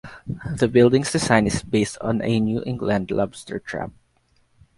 [0.55, 3.91] The building's design is based on a New England lobster trap.